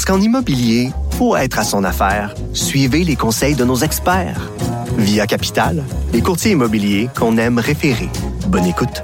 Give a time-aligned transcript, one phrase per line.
[0.00, 4.50] Parce qu'en immobilier, pour être à son affaire, suivez les conseils de nos experts.
[4.96, 5.84] Via Capital,
[6.14, 8.08] les courtiers immobiliers qu'on aime référer.
[8.46, 9.02] Bonne écoute.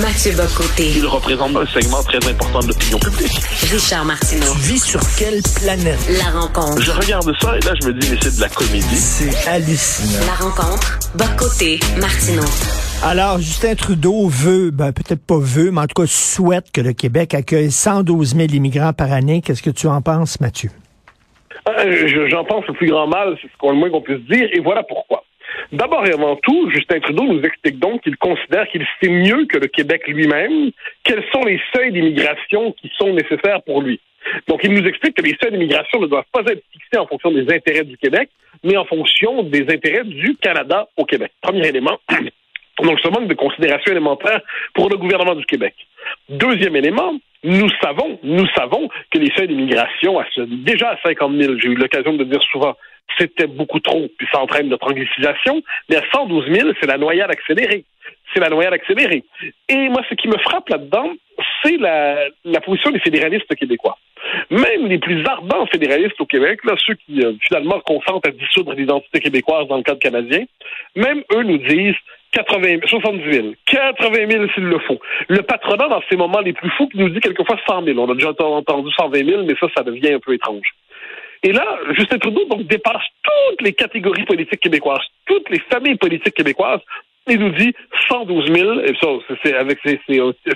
[0.00, 0.92] Mathieu Bocoté.
[0.98, 3.42] Il représente un segment très important de l'opinion publique.
[3.72, 4.52] Richard Martineau.
[4.52, 5.98] Tu vis sur quelle planète?
[6.16, 6.80] La rencontre.
[6.80, 8.96] Je regarde ça et là, je me dis, mais c'est de la comédie.
[8.96, 10.26] C'est hallucinant.
[10.26, 11.00] La rencontre.
[11.16, 11.80] Bocoté.
[12.00, 12.44] Martineau.
[13.02, 16.92] Alors, Justin Trudeau veut, ben, peut-être pas veut, mais en tout cas souhaite que le
[16.92, 19.40] Québec accueille 112 000 immigrants par année.
[19.40, 20.68] Qu'est-ce que tu en penses, Mathieu?
[21.68, 24.48] Euh, je- J'en pense le plus grand mal, c'est ce le moins qu'on puisse dire,
[24.52, 25.24] et voilà pourquoi.
[25.72, 29.58] D'abord et avant tout, Justin Trudeau nous explique donc qu'il considère qu'il sait mieux que
[29.58, 30.70] le Québec lui-même
[31.04, 33.98] quels sont les seuils d'immigration qui sont nécessaires pour lui.
[34.46, 37.30] Donc, il nous explique que les seuils d'immigration ne doivent pas être fixés en fonction
[37.32, 38.28] des intérêts du Québec,
[38.62, 41.32] mais en fonction des intérêts du Canada au Québec.
[41.40, 41.98] Premier élément.
[42.82, 44.40] Donc, ce manque de considération élémentaire
[44.74, 45.74] pour le gouvernement du Québec.
[46.28, 51.68] Deuxième élément, nous savons, nous savons que les seuils d'immigration, déjà à 50 000, j'ai
[51.68, 52.76] eu l'occasion de le dire souvent,
[53.18, 57.30] c'était beaucoup trop, puis ça entraîne notre anglicisation, mais à 112 000, c'est la noyade
[57.30, 57.84] accélérée.
[58.32, 59.24] C'est la noyade accélérée.
[59.68, 61.12] Et moi, ce qui me frappe là-dedans,
[61.62, 63.98] c'est la, la position des fédéralistes québécois.
[64.50, 68.74] Même les plus ardents fédéralistes au Québec, là, ceux qui euh, finalement consentent à dissoudre
[68.74, 70.44] l'identité québécoise dans le cadre canadien,
[70.94, 71.96] même eux nous disent
[72.32, 75.00] 80, 70 000, 80 000 s'il le faut.
[75.28, 77.98] Le patronat, dans ces moments les plus fous, nous dit quelquefois 100 000.
[77.98, 80.66] On a déjà entendu 120 000, mais ça, ça devient un peu étrange.
[81.42, 86.34] Et là, Justin Trudeau donc dépasse toutes les catégories politiques québécoises, toutes les familles politiques
[86.34, 86.80] québécoises.
[87.28, 87.72] Il nous dit
[88.08, 89.08] 112 000, et ça,
[89.42, 90.00] c'est- avec ces,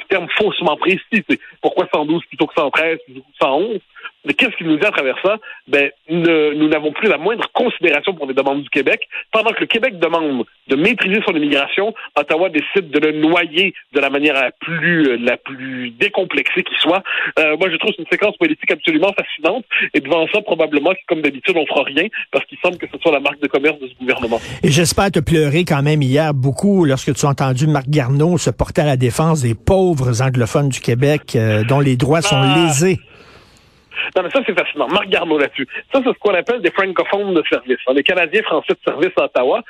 [0.08, 1.00] termes faussement précis.
[1.28, 3.80] C'est pourquoi 112 plutôt que 113, plutôt que 111.
[4.26, 5.36] Mais qu'est-ce qu'il nous dit à travers ça?
[5.68, 9.00] Ben, ne- nous n'avons plus la moindre considération pour les demandes du Québec.
[9.32, 14.00] Pendant que le Québec demande de maîtriser son immigration, Ottawa décide de le noyer de
[14.00, 17.02] la manière la plus, euh, la plus décomplexée qui soit.
[17.38, 19.64] Euh, moi, je trouve une séquence politique absolument fascinante.
[19.92, 23.12] Et devant ça, probablement, comme d'habitude, on fera rien parce qu'il semble que ce soit
[23.12, 24.40] la marque de commerce de ce gouvernement.
[24.62, 28.50] Et j'espère te pleurer quand même hier beaucoup lorsque tu as entendu Marc Garneau se
[28.50, 32.56] porter à la défense des pauvres anglophones du Québec euh, dont les droits sont Ah.
[32.64, 32.98] lésés.
[34.16, 34.88] Non, mais ça, c'est fascinant.
[34.88, 35.66] Marc Garneau là-dessus.
[35.92, 37.78] Ça, c'est ce qu'on appelle des francophones de service.
[37.86, 39.62] hein, Les Canadiens français de service à Ottawa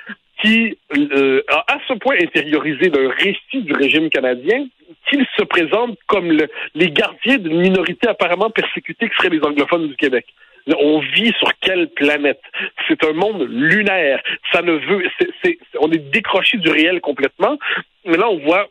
[0.43, 4.67] qui euh, à ce point intériorisé le récit du régime canadien
[5.09, 9.89] qu'ils se présentent comme le- les gardiens d'une minorité apparemment persécutée qui seraient les anglophones
[9.89, 10.27] du Québec.
[10.67, 12.41] On vit sur quelle planète?
[12.89, 14.21] C'est un monde lunaire.
[14.53, 17.59] Ça ne veut, c'est, c'est- on est décroché du réel complètement.
[18.05, 18.67] Mais là, on voit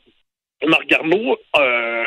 [0.67, 2.03] Marc Garneau euh,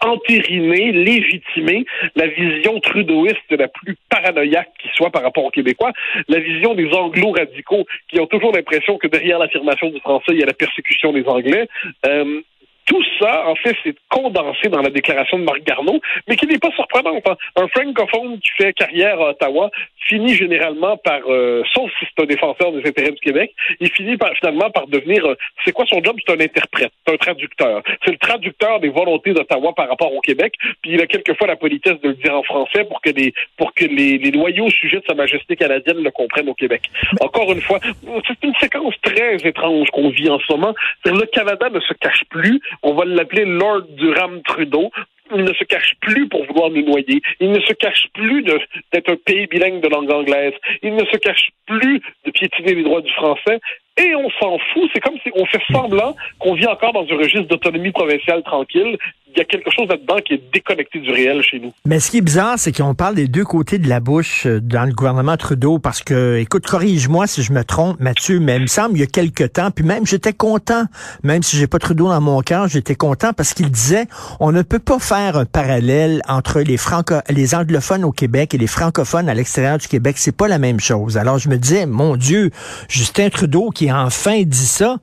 [0.00, 1.84] entériner, légitimer
[2.16, 5.92] la vision trudeauiste la plus paranoïaque qui soit par rapport aux Québécois,
[6.28, 10.42] la vision des anglo-radicaux qui ont toujours l'impression que derrière l'affirmation du français, il y
[10.42, 11.68] a la persécution des Anglais.
[12.06, 12.40] Euh,
[12.86, 16.58] tout ça, en fait, c'est condensé dans la déclaration de Marc Garneau, mais qui n'est
[16.58, 17.22] pas surprenante.
[17.26, 17.36] hein.
[17.56, 19.70] Un francophone qui fait carrière à Ottawa
[20.06, 24.16] finit généralement par, euh, sauf si c'est un défenseur des intérêts du Québec, il finit
[24.16, 26.16] par, finalement par devenir, euh, c'est quoi son job?
[26.26, 27.82] C'est un interprète, c'est un traducteur.
[28.04, 31.56] C'est le traducteur des volontés d'Ottawa par rapport au Québec, puis il a quelquefois la
[31.56, 34.98] politesse de le dire en français pour que les, pour que les, les loyaux sujets
[34.98, 36.82] de Sa Majesté canadienne le comprennent au Québec.
[37.20, 40.74] Encore une fois, c'est une séquence très étrange qu'on vit en ce moment.
[41.04, 42.60] Le Canada ne se cache plus.
[42.82, 44.90] On va l'appeler Lord Durham Trudeau.
[45.34, 47.22] Il ne se cache plus pour vouloir nous noyer.
[47.40, 50.52] Il ne se cache plus d'être un pays bilingue de langue anglaise.
[50.82, 53.58] Il ne se cache plus de piétiner les droits du français.
[53.96, 54.90] Et on s'en fout.
[54.92, 58.98] C'est comme si on fait semblant qu'on vit encore dans un registre d'autonomie provinciale tranquille.
[59.34, 61.72] Il y a quelque chose là-dedans qui est déconnecté du réel chez nous.
[61.86, 64.60] Mais ce qui est bizarre, c'est qu'on parle des deux côtés de la bouche euh,
[64.60, 68.62] dans le gouvernement Trudeau parce que, écoute, corrige-moi si je me trompe, Mathieu, mais il
[68.62, 70.84] me semble il y a quelque temps, puis même j'étais content,
[71.22, 74.06] même si j'ai pas Trudeau dans mon cœur, j'étais content parce qu'il disait
[74.38, 78.58] on ne peut pas faire un parallèle entre les franco les anglophones au Québec et
[78.58, 81.18] les francophones à l'extérieur du Québec, c'est pas la même chose.
[81.18, 82.50] Alors je me disais mon Dieu,
[82.88, 84.98] Justin Trudeau qui a enfin dit ça.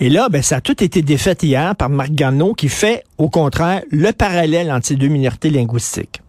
[0.00, 3.28] Et là, ben, ça a tout été défait hier par Marc Garneau qui fait, au
[3.28, 6.20] contraire, le parallèle entre ces deux minorités linguistiques.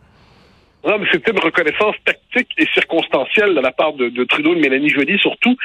[0.83, 4.55] Non, mais c'était une reconnaissance tactique et circonstancielle de la part de, de Trudeau et
[4.55, 5.55] de Mélanie Joly, surtout,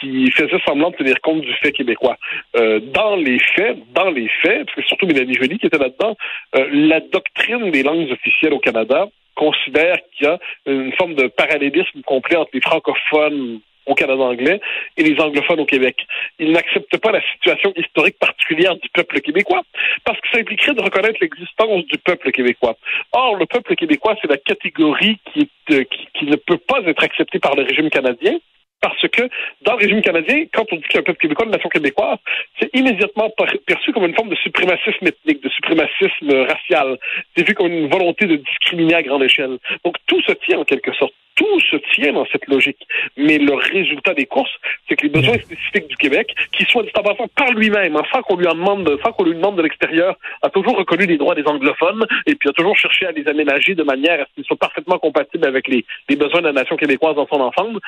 [0.00, 2.18] qui faisait semblant de tenir compte du fait québécois.
[2.56, 6.16] Euh, dans les faits, dans les faits, parce que surtout Mélanie Joly qui était là-dedans,
[6.56, 9.06] euh, la doctrine des langues officielles au Canada
[9.36, 14.60] considère qu'il y a une forme de parallélisme complet entre les francophones au Canada anglais
[14.96, 15.96] et les anglophones au Québec.
[16.38, 19.62] Ils n'acceptent pas la situation historique particulière du peuple québécois
[20.04, 22.76] parce que ça impliquerait de reconnaître l'existence du peuple québécois.
[23.12, 27.38] Or, le peuple québécois, c'est la catégorie qui, euh, qui ne peut pas être acceptée
[27.38, 28.38] par le régime canadien
[28.80, 29.22] parce que
[29.62, 31.68] dans le régime canadien, quand on dit qu'il y a un peuple québécois, une nation
[31.68, 32.18] québécoise,
[32.60, 33.30] c'est immédiatement
[33.66, 36.98] perçu comme une forme de suprémacisme ethnique, de suprémacisme racial.
[37.36, 39.58] C'est vu comme une volonté de discriminer à grande échelle.
[39.84, 42.86] Donc tout se tient en quelque sorte tout se tient dans cette logique.
[43.16, 44.50] Mais le résultat des courses,
[44.88, 45.42] c'est que les besoins mm.
[45.42, 48.98] spécifiques du Québec, qui soit dit en par lui-même, hein, sans qu'on lui en demande,
[49.04, 52.48] sans qu'on lui demande de l'extérieur, a toujours reconnu les droits des anglophones et puis
[52.48, 55.68] a toujours cherché à les aménager de manière à ce qu'ils soient parfaitement compatibles avec
[55.68, 57.78] les, les besoins de la nation québécoise dans son ensemble.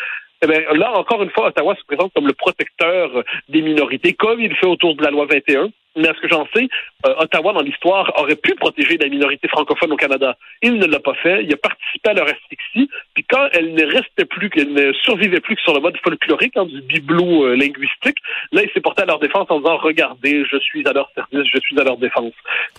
[0.43, 3.11] Eh bien, là, encore une fois, Ottawa se présente comme le protecteur
[3.49, 5.71] des minorités, comme il fait autour de la loi 21.
[5.97, 6.69] Mais à ce que j'en sais,
[7.07, 10.37] euh, Ottawa, dans l'histoire, aurait pu protéger la minorité francophone au Canada.
[10.63, 11.43] Il ne l'a pas fait.
[11.45, 12.89] Il a participé à leur asphyxie.
[13.15, 16.57] Puis quand elle ne restait plus, qu'elle ne survivait plus que sur le mode folklorique,
[16.57, 18.19] hein, du bibelot euh, linguistique,
[18.53, 21.49] là, il s'est porté à leur défense en disant, regardez, je suis à leur service,
[21.53, 22.33] je suis à leur défense.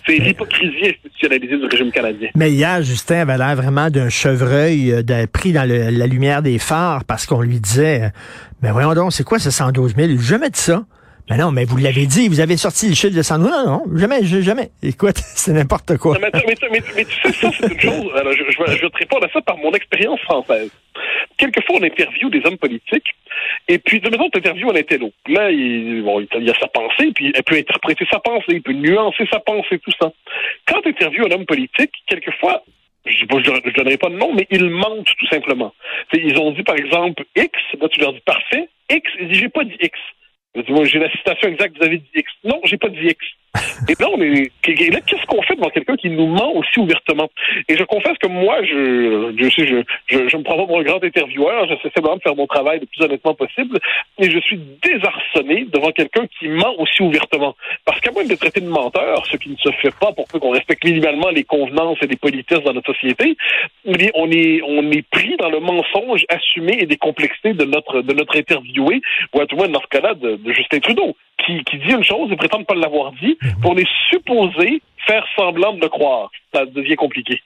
[0.06, 2.30] C'est l'hypocrisie institutionnalisée du régime canadien.
[2.34, 7.04] Mais hier, Justin avait l'air vraiment d'un chevreuil euh, pris dans la lumière des phares
[7.06, 8.10] parce qu'on lui disait,
[8.62, 10.18] mais voyons donc, c'est quoi ce 112 000?
[10.20, 10.82] Jamais de ça.
[11.30, 13.96] Mais non, mais vous l'avez dit, vous avez sorti le chiffre de 100 Non, non,
[13.96, 14.70] jamais, jamais.
[14.82, 16.18] Écoute, c'est n'importe quoi.
[16.20, 16.54] mais, mais,
[17.04, 18.10] tu sais, ça, c'est une chose.
[18.16, 20.70] Alors, je, je, je, te réponds à ça par mon expérience française.
[21.38, 23.06] Quelquefois, on interview des hommes politiques,
[23.68, 25.10] et puis, de on interview un intello.
[25.28, 28.62] Là, il, bon, il y a sa pensée, puis il peut interpréter sa pensée, il
[28.62, 30.12] peut nuancer sa pensée, tout ça.
[30.66, 32.62] Quand tu interviews un homme politique, quelquefois,
[33.06, 35.72] je ne donnerai pas de nom, mais ils mentent tout simplement.
[36.12, 39.48] ils ont dit, par exemple, X, là, tu leur dis parfait, X, ils disent, j'ai
[39.48, 39.98] pas dit X.
[40.54, 42.30] J'ai la citation exacte, vous avez dit X.
[42.44, 43.26] Non, j'ai pas dit X.
[43.88, 47.28] Et là, on est, qu'est-ce qu'on fait devant quelqu'un qui nous ment aussi ouvertement?
[47.68, 50.78] Et je confesse que moi, je, je sais, je, je, je me prends pas pour
[50.78, 53.78] un grand intervieweur, j'essaie simplement de faire mon travail le plus honnêtement possible,
[54.18, 57.54] mais je suis désarçonné devant quelqu'un qui ment aussi ouvertement.
[57.84, 60.38] Parce qu'à moins de traiter de menteur, ce qui ne se fait pas pour peu
[60.38, 63.36] qu'on respecte minimalement les convenances et les politesses dans notre société,
[63.84, 63.94] on
[64.30, 69.02] est, on est pris dans le mensonge assumé et décomplexé de notre, de notre interviewé,
[69.34, 71.14] ou à tout moins dans ce de Justin Trudeau
[71.44, 75.24] qui, qui dit une chose et prétend ne pas l'avoir dit pour les supposer faire
[75.36, 76.30] semblant de le croire.
[76.54, 77.40] Ça devient compliqué.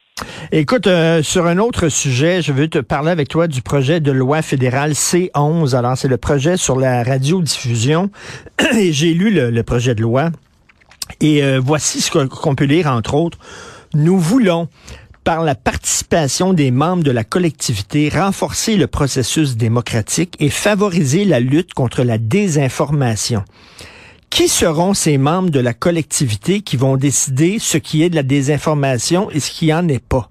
[0.53, 4.13] Écoute, euh, sur un autre sujet, je veux te parler avec toi du projet de
[4.13, 5.77] loi fédérale C11.
[5.77, 8.11] Alors, c'est le projet sur la radiodiffusion.
[8.79, 10.31] Et j'ai lu le, projet de loi.
[11.21, 13.39] Et euh, voici ce qu'on peut lire, entre autres.
[13.95, 14.69] Nous voulons
[15.27, 21.41] par la participation des membres de la collectivité, renforcer le processus démocratique et favoriser la
[21.41, 23.43] lutte contre la désinformation.
[24.31, 28.23] Qui seront ces membres de la collectivité qui vont décider ce qui est de la
[28.23, 30.29] désinformation et ce qui en est pas?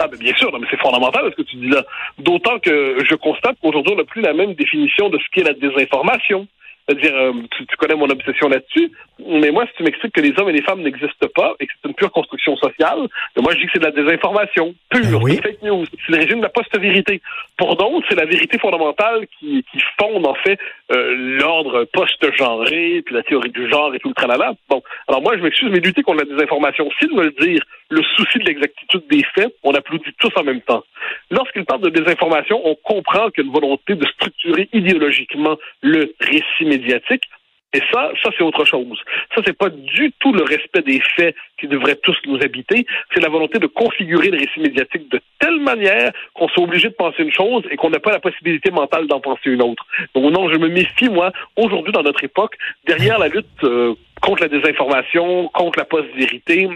[0.00, 1.84] Ah, ben bien sûr, mais c'est fondamental ce que tu dis là.
[2.18, 5.54] D'autant que je constate qu'aujourd'hui, on n'a plus la même définition de ce qu'est la
[5.54, 6.48] désinformation.
[6.86, 8.90] C'est-à-dire, euh, tu, connais mon obsession là-dessus,
[9.24, 11.72] mais moi, si tu m'expliques que les hommes et les femmes n'existent pas et que
[11.80, 15.20] c'est une pure construction sociale, ben moi, je dis que c'est de la désinformation pure,
[15.20, 17.20] ben c'est fake news, c'est le régime de la post-vérité.
[17.56, 20.58] Pour d'autres, c'est la vérité fondamentale qui, qui fonde, en fait,
[20.92, 24.54] euh, l'ordre post-genré, puis la théorie du genre et tout le tralala.
[24.68, 27.62] Bon, alors moi, je m'excuse, mais lutter contre la désinformation, si de me le dire,
[27.90, 30.84] le souci de l'exactitude des faits, on applaudit tous en même temps.
[31.30, 36.14] Lorsqu'il parle de désinformation, on comprend qu'il y a une volonté de structurer idéologiquement le
[36.20, 37.24] récit médiatique.
[37.74, 38.98] Et ça, ça c'est autre chose.
[39.34, 42.86] Ça, c'est pas du tout le respect des faits qui devraient tous nous habiter.
[43.14, 46.94] C'est la volonté de configurer le récit médiatique de telle manière qu'on soit obligé de
[46.94, 49.86] penser une chose et qu'on n'a pas la possibilité mentale d'en penser une autre.
[50.14, 54.42] Donc non, je me méfie, moi, aujourd'hui, dans notre époque, derrière la lutte euh, contre
[54.42, 56.68] la désinformation, contre la post-vérité,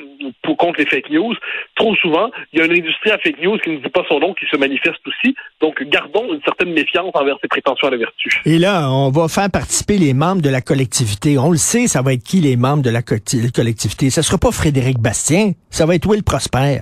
[0.59, 1.35] contre les fake news.
[1.77, 4.19] Trop souvent, il y a une industrie à fake news qui ne dit pas son
[4.19, 5.35] nom, qui se manifeste aussi.
[5.61, 8.29] Donc, gardons une certaine méfiance envers ces prétentions à la vertu.
[8.45, 11.39] Et là, on va faire participer les membres de la collectivité.
[11.39, 14.11] On le sait, ça va être qui les membres de la collectivité?
[14.11, 16.81] Ça sera pas Frédéric Bastien, ça va être Will Prosper.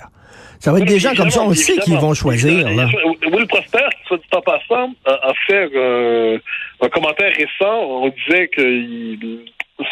[0.59, 2.65] Ça va être des gens comme ça, on sait qu'ils vont choisir.
[2.67, 6.39] Will Prosper, soit dit en passant, a, fait euh,
[6.81, 7.79] un commentaire récent.
[7.83, 9.45] On disait qu'il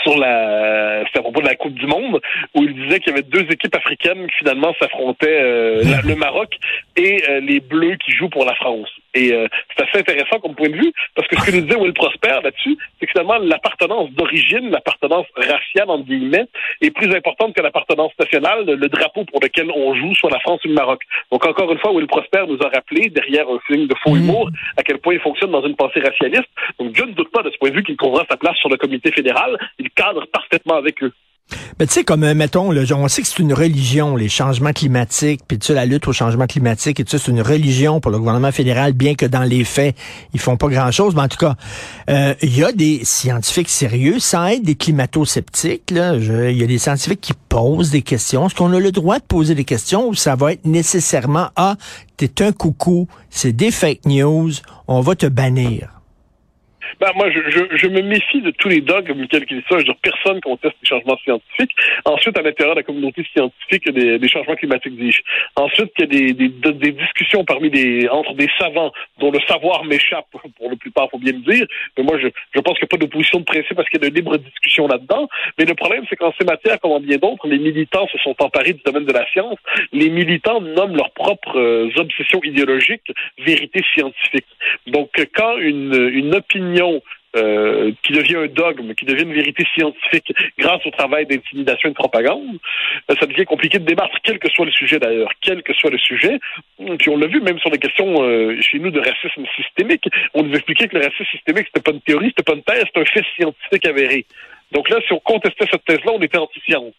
[0.04, 2.22] sur la c'était à propos de la Coupe du Monde
[2.56, 6.58] où il disait qu'il y avait deux équipes africaines qui finalement s'affrontaient euh, le Maroc
[6.96, 8.90] et euh, les Bleus qui jouent pour la France.
[9.14, 11.76] Et euh, c'est assez intéressant comme point de vue, parce que ce que nous disait
[11.76, 16.46] Will Prosper là-dessus, c'est que finalement l'appartenance d'origine, l'appartenance raciale, entre guillemets,
[16.82, 20.62] est plus importante que l'appartenance nationale, le drapeau pour lequel on joue, soit la France
[20.66, 21.02] ou le Maroc.
[21.32, 24.50] Donc encore une fois, Will Prosper nous a rappelé, derrière un film de faux humour,
[24.78, 26.50] à quel point il fonctionne dans une pensée racialiste.
[26.80, 28.70] Donc je ne doute pas de ce point de vue qu'il trouvera sa place sur
[28.70, 29.58] le comité fédéral.
[29.80, 31.14] Il cadre parfaitement avec eux.
[31.80, 35.42] Ben, tu sais, comme, euh, mettons, on sait que c'est une religion, les changements climatiques,
[35.48, 38.20] puis tu sais, la lutte au changement climatique, et tout c'est une religion pour le
[38.20, 39.96] gouvernement fédéral, bien que dans les faits,
[40.34, 41.16] ils font pas grand-chose.
[41.16, 41.56] Mais en tout cas,
[42.10, 45.92] euh, il y a des scientifiques sérieux, sans être des climato-sceptiques.
[45.92, 48.48] Il y a des scientifiques qui posent des questions.
[48.48, 51.76] Est-ce qu'on a le droit de poser des questions ou ça va être nécessairement, ah,
[52.18, 54.52] t'es un coucou, c'est des fake news,
[54.88, 56.03] on va te bannir?
[57.00, 59.80] Ben, moi, je, je, je, me méfie de tous les dogmes, quels qu'ils soient.
[59.80, 61.72] Je veux dire, personne conteste les changements scientifiques.
[62.06, 65.22] Ensuite, à l'intérieur de la communauté scientifique, il y a des, des changements climatiques, dis-je.
[65.56, 69.40] Ensuite, il y a des, des, des, discussions parmi des, entre des savants dont le
[69.48, 71.66] savoir m'échappe, pour la plupart, faut bien le dire.
[71.98, 74.06] Mais moi, je, je pense qu'il n'y a pas d'opposition de principe parce qu'il y
[74.06, 75.28] a de libres discussions là-dedans.
[75.58, 78.36] Mais le problème, c'est qu'en ces matières, comme en bien d'autres, les militants se sont
[78.40, 79.58] emparés du domaine de la science.
[79.92, 84.46] Les militants nomment leurs propres euh, obsessions idéologiques vérité scientifique.
[84.88, 86.73] Donc, quand une, une opinion
[87.36, 91.92] euh, qui devient un dogme, qui devient une vérité scientifique grâce au travail d'intimidation et
[91.92, 92.60] de propagande,
[93.10, 95.90] euh, ça devient compliqué de débattre, quel que soit le sujet d'ailleurs, quel que soit
[95.90, 96.40] le sujet.
[97.00, 100.08] Puis on l'a vu même sur des questions euh, chez nous de racisme systémique.
[100.36, 102.84] On nous expliquait que le racisme systémique, c'était pas une théorie, c'était pas une thèse,
[102.86, 104.26] c'était un fait scientifique avéré.
[104.72, 106.94] Donc là, si on contestait cette thèse-là, on était anti-science.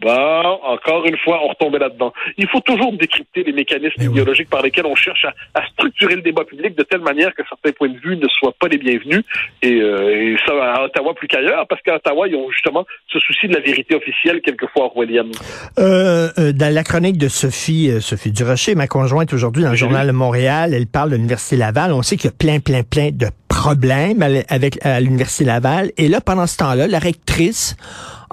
[0.00, 2.12] Bon, encore une fois, on retombait là-dedans.
[2.36, 5.24] Il faut toujours décrypter les mécanismes idéologiques par lesquels on cherche
[5.54, 8.54] à, structurer le débat public de telle manière que certains points de vue ne soient
[8.58, 9.22] pas les bienvenus.
[9.62, 13.46] Et, euh, ça, à Ottawa plus qu'ailleurs, parce qu'à Ottawa, ils ont justement ce souci
[13.46, 15.30] de la vérité officielle, quelquefois orwellienne.
[15.78, 19.76] Euh, euh, dans la chronique de Sophie, euh, Sophie Durocher, ma conjointe aujourd'hui dans le
[19.76, 21.92] Journal de Montréal, elle parle de l'Université Laval.
[21.92, 25.92] On sait qu'il y a plein, plein, plein de problèmes avec à l'Université Laval.
[25.96, 27.76] Et là, pendant ce temps-là, la rectrice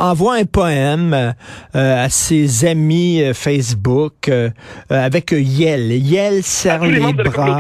[0.02, 4.50] envoie un poème euh, à ses amis euh, Facebook euh,
[4.90, 5.92] avec Yel.
[5.92, 7.60] Yel serre les, les bras.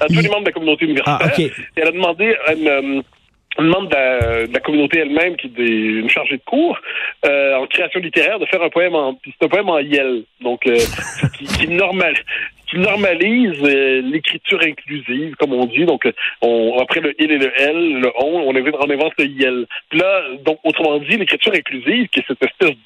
[0.00, 1.18] À tous les membres de la communauté universitaire.
[1.20, 3.02] Ah, Et elle a demandé une,
[3.58, 6.78] une membre de la, communauté elle-même, qui est une chargée de cours
[7.24, 10.60] en création littéraire, de faire un poème en, c'est un poème en Yel, donc
[11.38, 12.14] qui, qui normal,
[12.66, 15.84] qui normalise l'écriture inclusive, comme on dit.
[15.84, 16.08] Donc,
[16.42, 19.66] on, après le il et le l, le on, on invente, on le yel.
[19.92, 22.76] là, donc, autrement dit, l'écriture inclusive, qui est cette espèce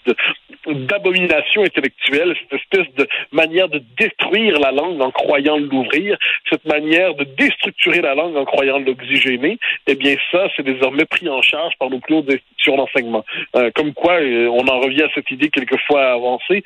[0.66, 6.16] d'abomination intellectuelle, cette espèce de manière de détruire la langue en croyant l'ouvrir,
[6.49, 11.28] cette manière de déstructurer la langue en croyant l'oxygéner, eh bien ça, c'est désormais pris
[11.28, 13.25] en charge par nos plus hautes institutions d'enseignement.
[13.56, 16.62] Euh, comme quoi, euh, on en revient à cette idée quelquefois avancée,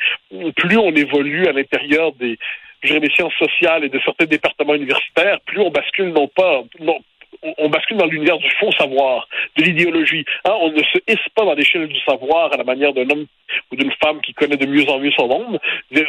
[0.56, 2.38] plus on évolue à l'intérieur des,
[2.85, 6.99] des sciences sociales et de certains départements universitaires, plus on bascule non pas, non,
[7.64, 10.25] on bascule dans l'univers du faux savoir, de l'idéologie.
[10.44, 13.25] Hein, on ne se hisse pas dans l'échelle du savoir à la manière d'un homme
[13.73, 15.59] ou d'une femme qui connaît de mieux en mieux son monde.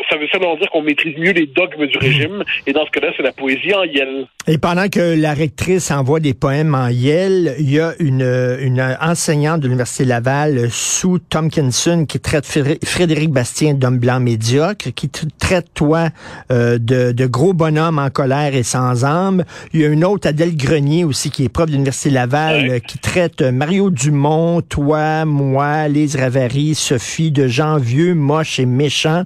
[0.09, 3.13] Ça veut simplement dire qu'on maîtrise mieux les dogmes du régime, et dans ce cas-là,
[3.15, 4.27] c'est la poésie en yel.
[4.47, 8.97] Et pendant que la rectrice envoie des poèmes en yel, il y a une, une
[9.01, 15.67] enseignante de l'Université Laval, Sue Tompkinson, qui traite Frédéric Bastien d'homme blanc médiocre, qui traite
[15.73, 16.09] toi
[16.51, 19.43] euh, de, de gros bonhomme en colère et sans âme.
[19.73, 22.97] Il y a une autre, Adèle Grenier aussi, qui est prof de l'Université Laval, qui
[22.97, 29.23] traite Mario Dumont, toi, moi, Lise Ravary, Sophie, de gens vieux, moches et méchants.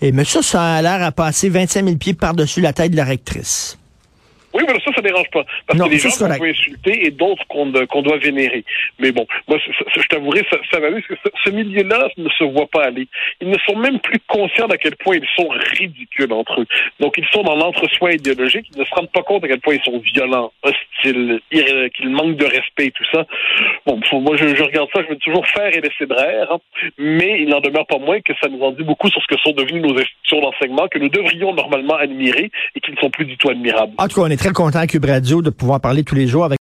[0.00, 2.96] Et mais ça, ça a l'air à passer 25 000 pieds par-dessus la tête de
[2.96, 3.78] la rectrice.
[4.54, 5.44] Oui, mais ça, ça dérange pas.
[5.66, 8.64] Parce que des gens qu'on peut insulter et d'autres qu'on qu'on doit vénérer.
[8.98, 12.84] Mais bon, moi, je t'avouerai, ça, ça m'amuse que ce, milieu-là ne se voit pas
[12.84, 13.08] aller.
[13.40, 16.66] Ils ne sont même plus conscients d'à quel point ils sont ridicules entre eux.
[17.00, 18.66] Donc, ils sont dans l'entre-soin idéologique.
[18.74, 22.36] Ils ne se rendent pas compte à quel point ils sont violents, hostiles, qu'ils manquent
[22.36, 23.26] de respect et tout ça.
[23.86, 26.58] Bon, moi, je, je, regarde ça, je veux toujours faire et laisser de hein.
[26.98, 29.40] mais il n'en demeure pas moins que ça nous en dit beaucoup sur ce que
[29.40, 33.24] sont devenues nos institutions d'enseignement, que nous devrions normalement admirer et qui ne sont plus
[33.24, 33.92] du tout admirables.
[33.98, 36.26] En tout cas, on est très content à Cube Radio de pouvoir parler tous les
[36.26, 36.50] jours avec